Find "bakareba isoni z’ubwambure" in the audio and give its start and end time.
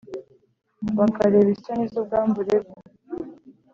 0.97-2.53